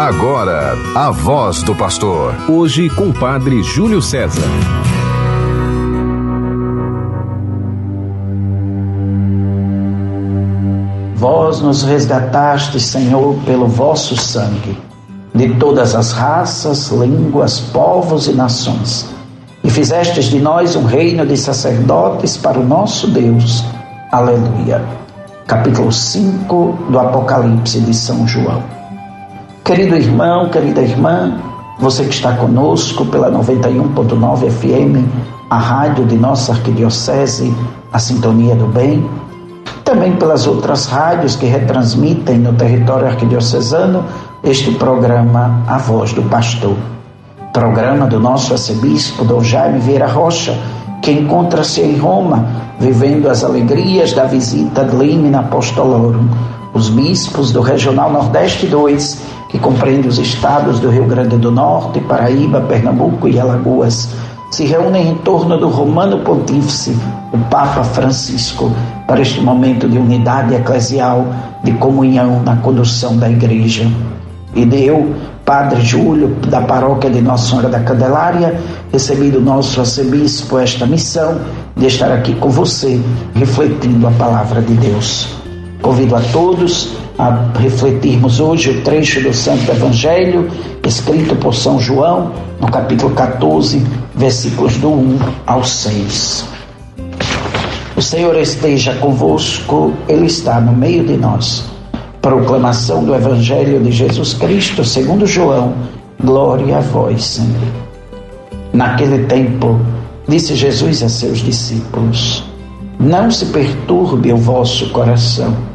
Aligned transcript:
Agora, 0.00 0.78
a 0.94 1.10
voz 1.10 1.62
do 1.62 1.76
pastor. 1.76 2.34
Hoje 2.48 2.88
com 2.88 3.10
o 3.10 3.12
Padre 3.12 3.62
Júlio 3.62 4.00
César. 4.00 4.48
Vós 11.14 11.60
nos 11.60 11.82
resgatastes, 11.82 12.84
Senhor, 12.84 13.36
pelo 13.44 13.66
vosso 13.66 14.16
sangue, 14.16 14.78
de 15.34 15.54
todas 15.56 15.94
as 15.94 16.12
raças, 16.12 16.88
línguas, 16.88 17.60
povos 17.60 18.26
e 18.26 18.32
nações, 18.32 19.06
e 19.62 19.68
fizestes 19.68 20.30
de 20.30 20.38
nós 20.38 20.76
um 20.76 20.86
reino 20.86 21.26
de 21.26 21.36
sacerdotes 21.36 22.38
para 22.38 22.58
o 22.58 22.64
nosso 22.64 23.06
Deus. 23.06 23.62
Aleluia. 24.10 24.82
Capítulo 25.46 25.92
5 25.92 26.86
do 26.88 26.98
Apocalipse 26.98 27.82
de 27.82 27.92
São 27.92 28.26
João. 28.26 28.79
Querido 29.70 29.94
irmão, 29.94 30.48
querida 30.48 30.82
irmã, 30.82 31.38
você 31.78 32.02
que 32.02 32.12
está 32.12 32.32
conosco 32.32 33.06
pela 33.06 33.30
91.9 33.30 34.50
FM, 34.50 35.08
a 35.48 35.58
rádio 35.58 36.04
de 36.06 36.16
nossa 36.16 36.50
arquidiocese, 36.50 37.54
a 37.92 37.96
Sintonia 38.00 38.56
do 38.56 38.66
Bem, 38.66 39.08
também 39.84 40.16
pelas 40.16 40.48
outras 40.48 40.86
rádios 40.86 41.36
que 41.36 41.46
retransmitem 41.46 42.36
no 42.38 42.52
território 42.54 43.06
arquidiocesano 43.06 44.04
este 44.42 44.72
programa 44.72 45.62
A 45.68 45.78
Voz 45.78 46.12
do 46.12 46.22
Pastor. 46.24 46.74
Programa 47.52 48.08
do 48.08 48.18
nosso 48.18 48.52
arcebispo 48.52 49.24
Dom 49.24 49.40
Jaime 49.40 49.78
Vieira 49.78 50.08
Rocha, 50.08 50.58
que 51.00 51.12
encontra-se 51.12 51.80
em 51.80 51.96
Roma, 51.96 52.44
vivendo 52.80 53.30
as 53.30 53.44
alegrias 53.44 54.12
da 54.14 54.24
visita 54.24 54.84
de 54.84 54.96
Limina 54.96 55.38
Apostolorum, 55.38 56.28
os 56.74 56.88
bispos 56.88 57.52
do 57.52 57.60
Regional 57.60 58.10
Nordeste 58.10 58.66
2 58.66 59.29
que 59.50 59.58
compreende 59.58 60.06
os 60.06 60.18
estados 60.18 60.78
do 60.78 60.88
Rio 60.88 61.06
Grande 61.06 61.36
do 61.36 61.50
Norte, 61.50 62.00
Paraíba, 62.00 62.60
Pernambuco 62.60 63.28
e 63.28 63.38
Alagoas, 63.38 64.08
se 64.50 64.64
reúnem 64.64 65.08
em 65.08 65.14
torno 65.16 65.58
do 65.58 65.68
Romano 65.68 66.18
Pontífice, 66.18 66.96
o 67.32 67.38
Papa 67.50 67.82
Francisco, 67.84 68.72
para 69.06 69.20
este 69.20 69.40
momento 69.40 69.88
de 69.88 69.98
unidade 69.98 70.54
eclesial, 70.54 71.26
de 71.64 71.72
comunhão 71.72 72.42
na 72.44 72.56
condução 72.56 73.16
da 73.16 73.28
Igreja. 73.28 73.86
E 74.54 74.64
deu, 74.64 75.14
Padre 75.44 75.80
Júlio, 75.80 76.36
da 76.48 76.60
paróquia 76.60 77.10
de 77.10 77.20
Nossa 77.20 77.48
Senhora 77.48 77.68
da 77.68 77.80
Candelária, 77.80 78.60
recebi 78.92 79.30
do 79.30 79.40
nosso 79.40 79.80
arcebispo 79.80 80.58
esta 80.58 80.86
missão 80.86 81.40
de 81.76 81.86
estar 81.86 82.12
aqui 82.12 82.34
com 82.34 82.50
você, 82.50 83.00
refletindo 83.34 84.06
a 84.06 84.10
palavra 84.12 84.60
de 84.60 84.74
Deus. 84.74 85.28
Convido 85.80 86.14
a 86.14 86.20
todos 86.32 86.96
a 87.20 87.50
refletirmos 87.58 88.40
hoje 88.40 88.70
o 88.70 88.80
trecho 88.80 89.20
do 89.20 89.34
Santo 89.34 89.70
Evangelho, 89.70 90.48
escrito 90.82 91.36
por 91.36 91.54
São 91.54 91.78
João, 91.78 92.32
no 92.58 92.70
capítulo 92.70 93.14
14, 93.14 93.84
versículos 94.14 94.78
do 94.78 94.88
1 94.88 95.18
ao 95.46 95.62
6. 95.62 96.46
O 97.94 98.00
Senhor 98.00 98.34
esteja 98.38 98.94
convosco, 98.94 99.92
Ele 100.08 100.24
está 100.24 100.62
no 100.62 100.72
meio 100.72 101.04
de 101.04 101.18
nós. 101.18 101.62
Proclamação 102.22 103.04
do 103.04 103.14
Evangelho 103.14 103.80
de 103.80 103.92
Jesus 103.92 104.32
Cristo, 104.32 104.82
segundo 104.82 105.26
João. 105.26 105.74
Glória 106.24 106.78
a 106.78 106.80
vós, 106.80 107.22
Senhor. 107.22 107.68
Naquele 108.72 109.26
tempo, 109.26 109.78
disse 110.26 110.54
Jesus 110.54 111.02
a 111.02 111.08
seus 111.10 111.40
discípulos: 111.40 112.42
Não 112.98 113.30
se 113.30 113.44
perturbe 113.46 114.32
o 114.32 114.38
vosso 114.38 114.88
coração 114.88 115.69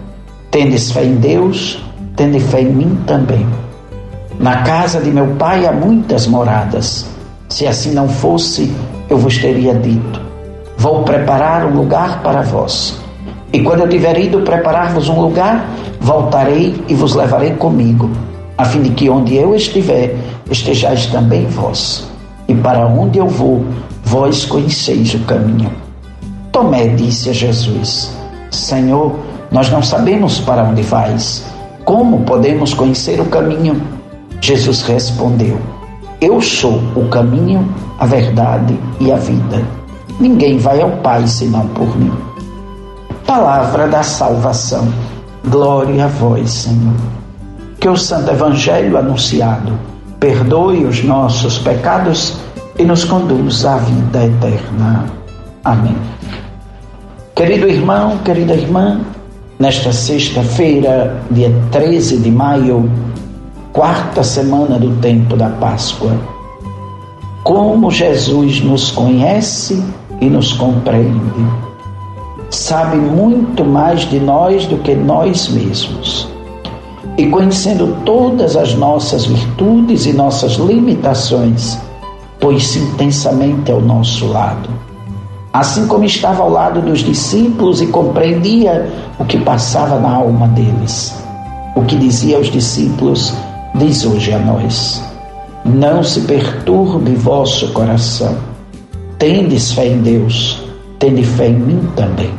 Tendes 0.51 0.91
fé 0.91 1.03
em 1.03 1.15
Deus, 1.15 1.83
tende 2.15 2.39
fé 2.39 2.61
em 2.61 2.73
mim 2.73 2.97
também. 3.05 3.45
Na 4.39 4.63
casa 4.63 4.99
de 4.99 5.11
meu 5.11 5.27
pai 5.35 5.65
há 5.65 5.71
muitas 5.71 6.27
moradas. 6.27 7.05
Se 7.49 7.65
assim 7.67 7.91
não 7.91 8.07
fosse, 8.07 8.73
eu 9.09 9.17
vos 9.17 9.37
teria 9.37 9.73
dito: 9.75 10.21
Vou 10.77 11.03
preparar 11.03 11.65
um 11.65 11.75
lugar 11.75 12.21
para 12.21 12.41
vós. 12.41 12.99
E 13.53 13.61
quando 13.61 13.81
eu 13.81 13.89
tiver 13.89 14.19
ido 14.19 14.41
preparar-vos 14.41 15.07
um 15.07 15.21
lugar, 15.21 15.69
voltarei 16.01 16.75
e 16.89 16.93
vos 16.93 17.15
levarei 17.15 17.51
comigo, 17.51 18.09
a 18.57 18.65
fim 18.65 18.81
de 18.81 18.89
que 18.89 19.09
onde 19.09 19.35
eu 19.35 19.55
estiver, 19.55 20.15
estejais 20.51 21.05
também 21.07 21.45
vós. 21.47 22.05
E 22.47 22.53
para 22.53 22.85
onde 22.85 23.17
eu 23.17 23.27
vou, 23.27 23.63
vós 24.03 24.45
conheceis 24.45 25.13
o 25.13 25.19
caminho. 25.19 25.71
Tomé 26.51 26.89
disse 26.89 27.29
a 27.29 27.33
Jesus: 27.33 28.11
Senhor, 28.51 29.15
nós 29.51 29.69
não 29.69 29.81
sabemos 29.81 30.39
para 30.39 30.63
onde 30.63 30.81
vais. 30.81 31.45
Como 31.83 32.21
podemos 32.21 32.73
conhecer 32.73 33.19
o 33.19 33.25
caminho? 33.25 33.81
Jesus 34.41 34.81
respondeu: 34.81 35.59
Eu 36.21 36.41
sou 36.41 36.81
o 36.95 37.07
caminho, 37.09 37.67
a 37.99 38.05
verdade 38.05 38.79
e 38.99 39.11
a 39.11 39.17
vida. 39.17 39.63
Ninguém 40.19 40.57
vai 40.57 40.81
ao 40.81 40.91
Pai 40.97 41.27
senão 41.27 41.67
por 41.69 41.97
mim. 41.97 42.11
Palavra 43.25 43.87
da 43.87 44.03
salvação. 44.03 44.87
Glória 45.47 46.05
a 46.05 46.07
vós, 46.07 46.49
Senhor. 46.49 46.95
Que 47.79 47.89
o 47.89 47.97
Santo 47.97 48.31
Evangelho 48.31 48.97
anunciado 48.97 49.73
perdoe 50.19 50.85
os 50.85 51.03
nossos 51.03 51.59
pecados 51.59 52.37
e 52.79 52.83
nos 52.83 53.03
conduza 53.03 53.73
à 53.73 53.77
vida 53.77 54.25
eterna. 54.25 55.05
Amém. 55.63 55.95
Querido 57.35 57.67
irmão, 57.67 58.17
querida 58.19 58.53
irmã, 58.53 59.01
nesta 59.59 59.91
sexta-feira, 59.93 61.21
dia 61.31 61.53
13 61.71 62.17
de 62.17 62.31
maio, 62.31 62.89
quarta 63.71 64.23
semana 64.23 64.77
do 64.77 64.91
tempo 64.97 65.37
da 65.37 65.49
Páscoa. 65.49 66.11
Como 67.43 67.91
Jesus 67.91 68.61
nos 68.61 68.91
conhece 68.91 69.81
e 70.19 70.25
nos 70.29 70.51
compreende. 70.53 71.45
Sabe 72.49 72.97
muito 72.97 73.63
mais 73.63 74.01
de 74.09 74.19
nós 74.19 74.65
do 74.65 74.77
que 74.77 74.93
nós 74.93 75.47
mesmos. 75.49 76.27
E 77.17 77.27
conhecendo 77.27 77.95
todas 78.03 78.57
as 78.57 78.73
nossas 78.73 79.25
virtudes 79.25 80.05
e 80.05 80.11
nossas 80.11 80.53
limitações, 80.53 81.77
pôs-se 82.39 82.79
intensamente 82.79 83.71
ao 83.71 83.79
nosso 83.79 84.27
lado 84.27 84.84
assim 85.59 85.87
como 85.87 86.03
estava 86.03 86.43
ao 86.43 86.49
lado 86.49 86.81
dos 86.81 86.99
discípulos 86.99 87.81
e 87.81 87.87
compreendia 87.87 88.91
o 89.17 89.23
que 89.23 89.39
passava 89.39 89.97
na 89.97 90.13
alma 90.13 90.49
deles. 90.49 91.15
O 91.75 91.83
que 91.83 91.95
dizia 91.95 92.35
aos 92.35 92.51
discípulos, 92.51 93.33
diz 93.75 94.05
hoje 94.05 94.33
a 94.33 94.39
nós: 94.39 95.01
Não 95.63 96.03
se 96.03 96.21
perturbe 96.21 97.15
vosso 97.15 97.71
coração. 97.71 98.35
Tendes 99.17 99.71
fé 99.71 99.87
em 99.87 100.01
Deus, 100.01 100.61
tende 100.99 101.23
fé 101.23 101.47
em 101.47 101.53
mim 101.53 101.89
também. 101.95 102.33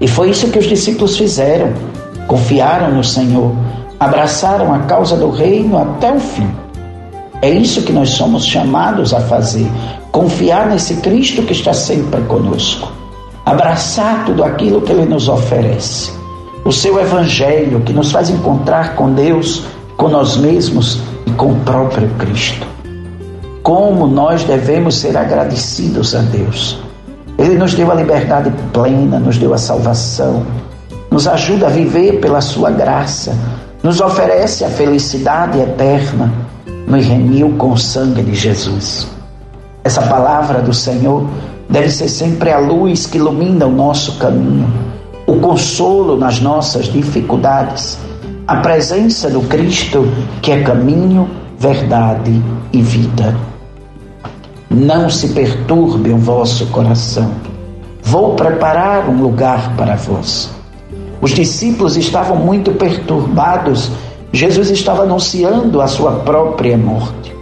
E 0.00 0.08
foi 0.08 0.30
isso 0.30 0.48
que 0.48 0.58
os 0.58 0.66
discípulos 0.66 1.18
fizeram. 1.18 1.70
Confiaram 2.26 2.94
no 2.94 3.04
Senhor, 3.04 3.52
abraçaram 4.00 4.72
a 4.72 4.78
causa 4.80 5.16
do 5.16 5.28
reino 5.28 5.76
até 5.76 6.10
o 6.10 6.18
fim. 6.18 6.48
É 7.42 7.50
isso 7.50 7.82
que 7.82 7.92
nós 7.92 8.08
somos 8.08 8.46
chamados 8.46 9.12
a 9.12 9.20
fazer, 9.20 9.70
confiar 10.14 10.68
nesse 10.68 10.94
Cristo 10.98 11.42
que 11.42 11.52
está 11.52 11.74
sempre 11.74 12.22
conosco, 12.22 12.92
abraçar 13.44 14.24
tudo 14.24 14.44
aquilo 14.44 14.80
que 14.80 14.92
Ele 14.92 15.06
nos 15.06 15.28
oferece, 15.28 16.12
o 16.64 16.70
seu 16.70 17.00
Evangelho 17.00 17.80
que 17.80 17.92
nos 17.92 18.12
faz 18.12 18.30
encontrar 18.30 18.94
com 18.94 19.12
Deus, 19.12 19.64
com 19.96 20.08
nós 20.08 20.36
mesmos 20.36 21.00
e 21.26 21.32
com 21.32 21.50
o 21.50 21.56
próprio 21.62 22.08
Cristo. 22.10 22.64
Como 23.64 24.06
nós 24.06 24.44
devemos 24.44 25.00
ser 25.00 25.16
agradecidos 25.16 26.14
a 26.14 26.20
Deus. 26.20 26.78
Ele 27.36 27.58
nos 27.58 27.74
deu 27.74 27.90
a 27.90 27.94
liberdade 27.96 28.52
plena, 28.72 29.18
nos 29.18 29.36
deu 29.36 29.52
a 29.52 29.58
salvação, 29.58 30.46
nos 31.10 31.26
ajuda 31.26 31.66
a 31.66 31.70
viver 31.70 32.20
pela 32.20 32.40
Sua 32.40 32.70
graça, 32.70 33.36
nos 33.82 34.00
oferece 34.00 34.64
a 34.64 34.68
felicidade 34.68 35.58
eterna, 35.58 36.32
nos 36.86 37.04
remiu 37.04 37.52
com 37.58 37.72
o 37.72 37.76
sangue 37.76 38.22
de 38.22 38.34
Jesus. 38.36 39.12
Essa 39.84 40.00
palavra 40.00 40.62
do 40.62 40.72
Senhor 40.72 41.28
deve 41.68 41.90
ser 41.90 42.08
sempre 42.08 42.50
a 42.50 42.58
luz 42.58 43.04
que 43.04 43.18
ilumina 43.18 43.66
o 43.66 43.70
nosso 43.70 44.16
caminho, 44.16 44.66
o 45.26 45.36
consolo 45.36 46.16
nas 46.16 46.40
nossas 46.40 46.86
dificuldades, 46.86 47.98
a 48.48 48.56
presença 48.56 49.28
do 49.28 49.42
Cristo 49.42 50.08
que 50.40 50.52
é 50.52 50.62
caminho, 50.62 51.28
verdade 51.58 52.42
e 52.72 52.80
vida. 52.80 53.36
Não 54.70 55.10
se 55.10 55.28
perturbe 55.28 56.10
o 56.12 56.16
vosso 56.16 56.66
coração. 56.68 57.30
Vou 58.02 58.34
preparar 58.36 59.10
um 59.10 59.20
lugar 59.20 59.76
para 59.76 59.96
vós. 59.96 60.50
Os 61.20 61.32
discípulos 61.32 61.98
estavam 61.98 62.36
muito 62.36 62.72
perturbados. 62.72 63.90
Jesus 64.32 64.70
estava 64.70 65.02
anunciando 65.02 65.82
a 65.82 65.86
sua 65.86 66.12
própria 66.20 66.78
morte. 66.78 67.33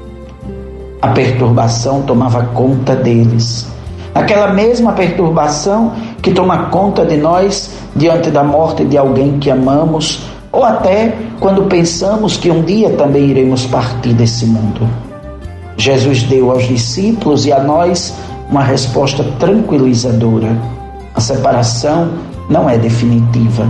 A 1.02 1.08
perturbação 1.08 2.02
tomava 2.02 2.44
conta 2.54 2.94
deles. 2.94 3.66
Aquela 4.14 4.52
mesma 4.52 4.92
perturbação 4.92 5.92
que 6.22 6.30
toma 6.30 6.66
conta 6.66 7.04
de 7.04 7.16
nós 7.16 7.70
diante 7.96 8.30
da 8.30 8.44
morte 8.44 8.84
de 8.84 8.96
alguém 8.96 9.38
que 9.40 9.50
amamos 9.50 10.22
ou 10.52 10.62
até 10.62 11.12
quando 11.40 11.64
pensamos 11.64 12.36
que 12.36 12.50
um 12.50 12.62
dia 12.62 12.90
também 12.90 13.24
iremos 13.24 13.66
partir 13.66 14.12
desse 14.12 14.46
mundo. 14.46 14.88
Jesus 15.76 16.22
deu 16.22 16.52
aos 16.52 16.68
discípulos 16.68 17.46
e 17.46 17.52
a 17.52 17.60
nós 17.60 18.14
uma 18.48 18.62
resposta 18.62 19.24
tranquilizadora. 19.40 20.56
A 21.14 21.20
separação 21.20 22.10
não 22.48 22.70
é 22.70 22.78
definitiva. 22.78 23.66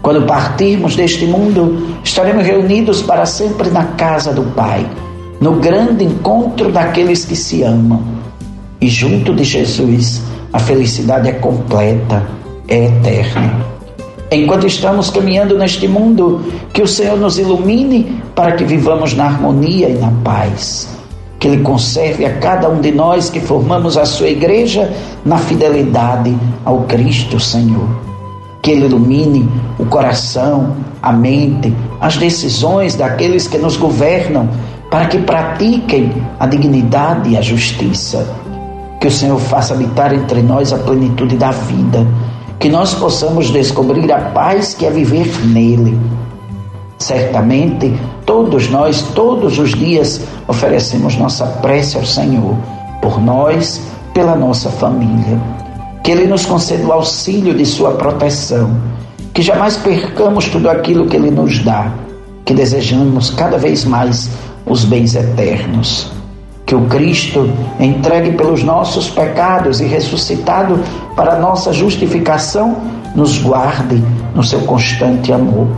Quando 0.00 0.26
partirmos 0.26 0.96
deste 0.96 1.26
mundo, 1.26 1.96
estaremos 2.02 2.46
reunidos 2.46 3.02
para 3.02 3.26
sempre 3.26 3.68
na 3.68 3.84
casa 3.84 4.32
do 4.32 4.42
Pai, 4.54 4.86
no 5.42 5.56
grande 5.56 6.04
encontro 6.04 6.70
daqueles 6.70 7.24
que 7.24 7.34
se 7.34 7.64
amam. 7.64 8.00
E 8.80 8.88
junto 8.88 9.34
de 9.34 9.42
Jesus, 9.42 10.22
a 10.52 10.58
felicidade 10.60 11.28
é 11.28 11.32
completa, 11.32 12.24
é 12.68 12.86
eterna. 12.86 13.66
Enquanto 14.30 14.68
estamos 14.68 15.10
caminhando 15.10 15.58
neste 15.58 15.88
mundo, 15.88 16.44
que 16.72 16.80
o 16.80 16.86
Senhor 16.86 17.18
nos 17.18 17.38
ilumine 17.38 18.22
para 18.36 18.52
que 18.52 18.64
vivamos 18.64 19.14
na 19.14 19.24
harmonia 19.24 19.88
e 19.88 19.98
na 19.98 20.12
paz 20.22 20.88
que 21.40 21.48
Ele 21.48 21.64
conserve 21.64 22.24
a 22.24 22.34
cada 22.38 22.68
um 22.68 22.80
de 22.80 22.92
nós 22.92 23.28
que 23.28 23.40
formamos 23.40 23.96
a 23.96 24.04
sua 24.04 24.28
igreja 24.28 24.94
na 25.24 25.38
fidelidade 25.38 26.38
ao 26.64 26.82
Cristo 26.82 27.40
Senhor. 27.40 27.88
Que 28.62 28.70
Ele 28.70 28.84
ilumine 28.84 29.50
o 29.76 29.84
coração, 29.84 30.76
a 31.02 31.12
mente, 31.12 31.74
as 32.00 32.16
decisões 32.16 32.94
daqueles 32.94 33.48
que 33.48 33.58
nos 33.58 33.76
governam, 33.76 34.48
para 34.92 35.06
que 35.06 35.18
pratiquem 35.18 36.12
a 36.38 36.46
dignidade 36.46 37.30
e 37.30 37.36
a 37.36 37.40
justiça. 37.40 38.24
Que 39.00 39.08
o 39.08 39.10
Senhor 39.10 39.40
faça 39.40 39.74
habitar 39.74 40.14
entre 40.14 40.42
nós 40.42 40.72
a 40.72 40.78
plenitude 40.78 41.36
da 41.36 41.50
vida, 41.50 42.06
que 42.60 42.68
nós 42.68 42.94
possamos 42.94 43.50
descobrir 43.50 44.12
a 44.12 44.20
paz 44.30 44.74
que 44.74 44.86
é 44.86 44.90
viver 44.90 45.44
nele 45.46 45.98
Certamente, 47.02 47.92
todos 48.24 48.70
nós, 48.70 49.02
todos 49.12 49.58
os 49.58 49.70
dias, 49.70 50.20
oferecemos 50.46 51.16
nossa 51.16 51.44
prece 51.44 51.96
ao 51.96 52.04
Senhor, 52.04 52.56
por 53.00 53.20
nós, 53.20 53.80
pela 54.14 54.36
nossa 54.36 54.70
família. 54.70 55.36
Que 56.04 56.12
Ele 56.12 56.28
nos 56.28 56.46
conceda 56.46 56.86
o 56.86 56.92
auxílio 56.92 57.54
de 57.54 57.66
Sua 57.66 57.92
proteção, 57.94 58.70
que 59.34 59.42
jamais 59.42 59.76
percamos 59.76 60.48
tudo 60.48 60.70
aquilo 60.70 61.08
que 61.08 61.16
Ele 61.16 61.32
nos 61.32 61.58
dá, 61.64 61.92
que 62.44 62.54
desejamos 62.54 63.30
cada 63.30 63.58
vez 63.58 63.84
mais 63.84 64.30
os 64.66 64.84
bens 64.84 65.14
eternos. 65.14 66.10
Que 66.64 66.74
o 66.74 66.86
Cristo, 66.86 67.50
entregue 67.78 68.32
pelos 68.32 68.62
nossos 68.62 69.10
pecados 69.10 69.80
e 69.80 69.84
ressuscitado 69.84 70.80
para 71.16 71.38
nossa 71.38 71.72
justificação, 71.72 72.76
nos 73.14 73.38
guarde 73.38 74.02
no 74.34 74.42
seu 74.42 74.60
constante 74.60 75.32
amor 75.32 75.68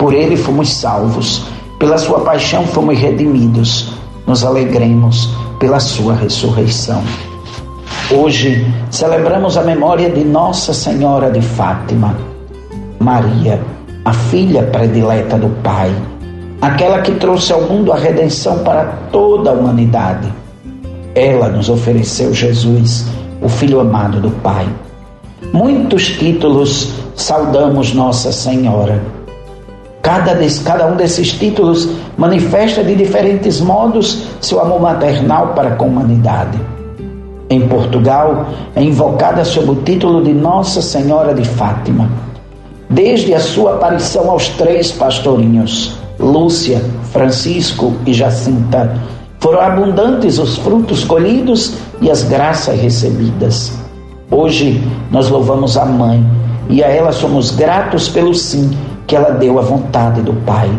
por 0.00 0.14
ele 0.14 0.34
fomos 0.34 0.72
salvos, 0.72 1.44
pela 1.78 1.98
sua 1.98 2.20
paixão 2.20 2.66
fomos 2.66 2.98
redimidos. 2.98 3.92
Nos 4.26 4.42
alegremos 4.42 5.28
pela 5.58 5.78
sua 5.78 6.14
ressurreição. 6.14 7.02
Hoje 8.10 8.66
celebramos 8.90 9.58
a 9.58 9.62
memória 9.62 10.08
de 10.08 10.24
Nossa 10.24 10.72
Senhora 10.72 11.30
de 11.30 11.42
Fátima, 11.42 12.16
Maria, 12.98 13.60
a 14.02 14.12
filha 14.14 14.62
predileta 14.62 15.36
do 15.36 15.50
Pai, 15.62 15.94
aquela 16.60 17.00
que 17.02 17.12
trouxe 17.12 17.52
ao 17.52 17.62
mundo 17.62 17.92
a 17.92 17.96
redenção 17.96 18.58
para 18.60 18.84
toda 19.12 19.50
a 19.50 19.52
humanidade. 19.52 20.32
Ela 21.14 21.48
nos 21.48 21.68
ofereceu 21.68 22.32
Jesus, 22.32 23.06
o 23.40 23.48
Filho 23.48 23.80
amado 23.80 24.20
do 24.20 24.30
Pai. 24.30 24.68
Muitos 25.52 26.08
títulos 26.08 26.92
saudamos 27.14 27.92
Nossa 27.94 28.30
Senhora 28.30 29.00
Cada, 30.02 30.34
cada 30.64 30.86
um 30.86 30.96
desses 30.96 31.32
títulos 31.32 31.88
manifesta 32.16 32.82
de 32.82 32.94
diferentes 32.96 33.60
modos 33.60 34.24
seu 34.40 34.58
amor 34.60 34.80
maternal 34.80 35.48
para 35.48 35.72
com 35.72 35.84
a 35.84 35.88
humanidade. 35.88 36.58
Em 37.50 37.68
Portugal, 37.68 38.46
é 38.74 38.82
invocada 38.82 39.44
sob 39.44 39.70
o 39.70 39.74
título 39.82 40.24
de 40.24 40.32
Nossa 40.32 40.80
Senhora 40.80 41.34
de 41.34 41.44
Fátima. 41.44 42.10
Desde 42.88 43.34
a 43.34 43.40
sua 43.40 43.74
aparição 43.74 44.30
aos 44.30 44.48
três 44.48 44.90
pastorinhos, 44.90 45.98
Lúcia, 46.20 46.82
Francisco 47.12 47.94
e 48.06 48.12
Jacinta, 48.12 48.94
foram 49.38 49.60
abundantes 49.60 50.38
os 50.38 50.58
frutos 50.58 51.02
colhidos 51.02 51.74
e 52.00 52.10
as 52.10 52.22
graças 52.22 52.78
recebidas. 52.78 53.72
Hoje 54.30 54.82
nós 55.10 55.28
louvamos 55.28 55.76
a 55.76 55.84
Mãe 55.84 56.24
e 56.68 56.84
a 56.84 56.88
ela 56.88 57.10
somos 57.10 57.50
gratos 57.50 58.08
pelo 58.08 58.34
sim 58.34 58.70
que 59.06 59.16
ela 59.16 59.30
deu 59.30 59.58
à 59.58 59.62
vontade 59.62 60.22
do 60.22 60.32
Pai. 60.44 60.70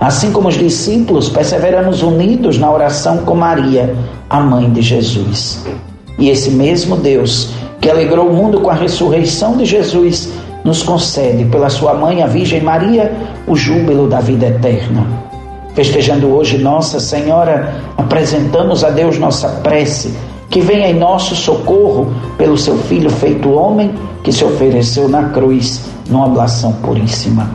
Assim 0.00 0.32
como 0.32 0.48
os 0.48 0.56
discípulos, 0.56 1.28
perseveramos 1.28 2.02
unidos 2.02 2.58
na 2.58 2.68
oração 2.72 3.18
com 3.18 3.36
Maria, 3.36 3.94
a 4.28 4.40
mãe 4.40 4.68
de 4.68 4.82
Jesus. 4.82 5.64
E 6.18 6.28
esse 6.28 6.50
mesmo 6.50 6.96
Deus 6.96 7.50
que 7.80 7.88
alegrou 7.88 8.28
o 8.28 8.32
mundo 8.32 8.60
com 8.60 8.70
a 8.70 8.74
ressurreição 8.74 9.56
de 9.56 9.64
Jesus, 9.64 10.32
nos 10.64 10.82
concede, 10.82 11.44
pela 11.46 11.68
sua 11.68 11.94
mãe, 11.94 12.22
a 12.22 12.26
Virgem 12.26 12.60
Maria, 12.60 13.12
o 13.46 13.56
júbilo 13.56 14.08
da 14.08 14.20
vida 14.20 14.46
eterna. 14.46 15.06
Festejando 15.74 16.28
hoje 16.28 16.58
Nossa 16.58 17.00
Senhora, 17.00 17.74
apresentamos 17.96 18.84
a 18.84 18.90
Deus 18.90 19.18
nossa 19.18 19.48
prece, 19.48 20.14
que 20.50 20.60
venha 20.60 20.88
em 20.88 20.94
nosso 20.94 21.34
socorro 21.34 22.12
pelo 22.36 22.58
seu 22.58 22.76
Filho 22.76 23.08
feito 23.08 23.50
homem, 23.50 23.94
que 24.22 24.30
se 24.30 24.44
ofereceu 24.44 25.08
na 25.08 25.30
cruz 25.30 25.82
numa 26.08 26.26
oblação 26.26 26.72
puríssima. 26.74 27.50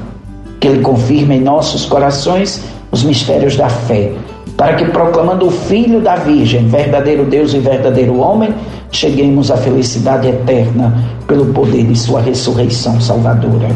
Que 0.60 0.68
Ele 0.68 0.81
confirme 0.81 1.36
em 1.36 1.42
nossos 1.42 1.86
corações 1.86 2.63
os 2.92 3.03
mistérios 3.03 3.56
da 3.56 3.69
fé, 3.69 4.13
para 4.57 4.74
que, 4.74 4.86
proclamando 4.86 5.45
o 5.45 5.51
Filho 5.51 6.01
da 6.01 6.15
Virgem, 6.15 6.68
verdadeiro 6.68 7.25
Deus 7.25 7.53
e 7.53 7.60
verdadeiro 7.60 8.18
homem, 8.18 8.51
cheguemos 8.92 9.51
à 9.51 9.57
felicidade 9.57 10.28
eterna 10.28 10.94
pelo 11.28 11.54
poder 11.54 11.86
de 11.86 11.95
Sua 11.95 12.22
ressurreição 12.22 13.00
salvadora. 13.00 13.69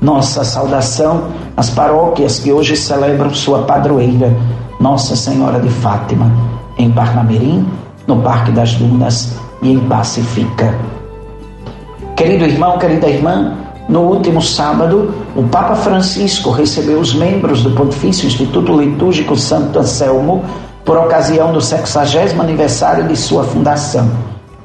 Nossa 0.00 0.44
saudação 0.44 1.28
às 1.56 1.70
paróquias 1.70 2.38
que 2.38 2.52
hoje 2.52 2.76
celebram 2.76 3.32
sua 3.32 3.62
padroeira, 3.62 4.36
Nossa 4.78 5.16
Senhora 5.16 5.58
de 5.58 5.70
Fátima, 5.70 6.30
em 6.78 6.90
Parnamirim, 6.90 7.66
no 8.06 8.20
Parque 8.20 8.52
das 8.52 8.74
Dunas 8.74 9.32
e 9.62 9.72
em 9.72 9.80
Pacifica. 9.80 10.74
Querido 12.14 12.44
irmão, 12.44 12.78
querida 12.78 13.08
irmã, 13.08 13.56
no 13.88 14.00
último 14.00 14.42
sábado, 14.42 15.14
o 15.36 15.44
Papa 15.44 15.76
Francisco 15.76 16.50
recebeu 16.50 16.98
os 16.98 17.14
membros 17.14 17.62
do 17.62 17.70
Pontifício 17.70 18.26
Instituto 18.26 18.76
Litúrgico 18.76 19.36
Santo 19.36 19.78
Anselmo 19.78 20.44
por 20.84 20.98
ocasião 20.98 21.52
do 21.52 21.60
60 21.60 22.40
aniversário 22.40 23.06
de 23.08 23.16
sua 23.16 23.44
fundação, 23.44 24.08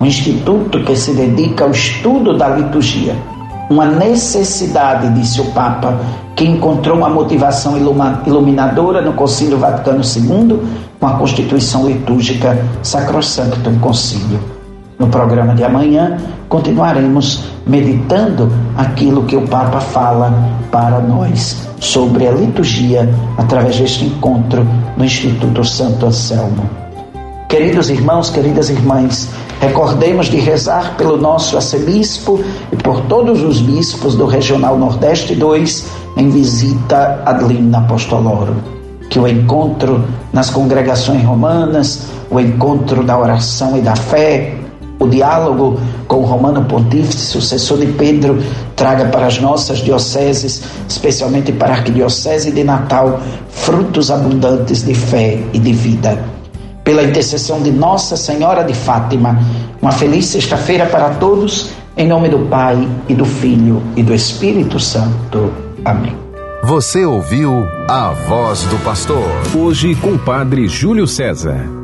um 0.01 0.05
instituto 0.05 0.83
que 0.83 0.95
se 0.95 1.13
dedica 1.13 1.63
ao 1.63 1.69
estudo 1.69 2.35
da 2.35 2.49
liturgia. 2.49 3.15
Uma 3.69 3.85
necessidade, 3.85 5.07
disse 5.13 5.39
o 5.39 5.45
Papa, 5.51 5.97
que 6.35 6.43
encontrou 6.43 6.97
uma 6.97 7.07
motivação 7.07 7.77
iluminadora 8.25 8.99
no 8.99 9.13
Concílio 9.13 9.59
Vaticano 9.59 10.01
II 10.03 10.59
com 10.99 11.07
a 11.07 11.13
Constituição 11.13 11.87
Litúrgica 11.87 12.65
Sacrosanctum 12.81 13.77
Concílio. 13.79 14.39
No 14.97 15.07
programa 15.07 15.53
de 15.53 15.63
amanhã, 15.63 16.17
continuaremos 16.49 17.45
meditando 17.65 18.51
aquilo 18.75 19.23
que 19.23 19.35
o 19.35 19.47
Papa 19.47 19.79
fala 19.79 20.33
para 20.71 20.99
nós 20.99 21.57
sobre 21.79 22.27
a 22.27 22.31
liturgia 22.31 23.07
através 23.37 23.77
deste 23.77 24.05
encontro 24.05 24.65
no 24.97 25.05
Instituto 25.05 25.63
Santo 25.63 26.07
Anselmo. 26.07 26.80
Queridos 27.51 27.89
irmãos, 27.89 28.29
queridas 28.29 28.69
irmãs, 28.69 29.27
recordemos 29.59 30.27
de 30.27 30.37
rezar 30.37 30.95
pelo 30.95 31.17
nosso 31.17 31.57
arcebispo 31.57 32.41
e 32.71 32.77
por 32.77 33.01
todos 33.01 33.43
os 33.43 33.59
bispos 33.59 34.15
do 34.15 34.25
Regional 34.25 34.77
Nordeste 34.77 35.35
2 35.35 35.85
em 36.15 36.29
visita 36.29 37.21
ad 37.25 37.43
limna 37.43 37.79
apostolorum. 37.79 38.55
Que 39.09 39.19
o 39.19 39.27
encontro 39.27 40.01
nas 40.31 40.49
congregações 40.49 41.25
romanas, 41.25 42.03
o 42.29 42.39
encontro 42.39 43.03
da 43.03 43.19
oração 43.19 43.77
e 43.77 43.81
da 43.81 43.97
fé, 43.97 44.55
o 44.97 45.05
diálogo 45.05 45.77
com 46.07 46.19
o 46.19 46.25
Romano 46.25 46.63
Pontífice, 46.63 47.17
sucessor 47.17 47.79
de 47.79 47.87
Pedro, 47.87 48.41
traga 48.77 49.07
para 49.07 49.27
as 49.27 49.41
nossas 49.41 49.79
dioceses, 49.79 50.63
especialmente 50.87 51.51
para 51.51 51.73
a 51.73 51.77
Arquidiocese 51.79 52.49
de 52.49 52.63
Natal, 52.63 53.19
frutos 53.49 54.09
abundantes 54.09 54.85
de 54.85 54.93
fé 54.93 55.43
e 55.51 55.59
de 55.59 55.73
vida. 55.73 56.40
Pela 56.83 57.03
intercessão 57.03 57.61
de 57.61 57.71
Nossa 57.71 58.17
Senhora 58.17 58.63
de 58.63 58.73
Fátima, 58.73 59.39
uma 59.81 59.91
feliz 59.91 60.25
sexta-feira 60.25 60.85
para 60.85 61.11
todos, 61.11 61.71
em 61.95 62.07
nome 62.07 62.29
do 62.29 62.39
Pai 62.47 62.87
e 63.07 63.13
do 63.13 63.25
Filho 63.25 63.81
e 63.95 64.03
do 64.03 64.13
Espírito 64.13 64.79
Santo. 64.79 65.51
Amém. 65.85 66.15
Você 66.63 67.05
ouviu 67.05 67.67
a 67.87 68.11
voz 68.11 68.63
do 68.65 68.77
pastor. 68.83 69.27
Hoje 69.55 69.95
com 69.95 70.13
o 70.13 70.19
Padre 70.19 70.67
Júlio 70.67 71.07
César. 71.07 71.80